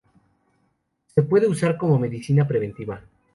Se 1.13 1.21
puede 1.21 1.45
usar 1.45 1.77
como 1.77 1.99
medicina 1.99 2.47
preventiva. 2.47 3.01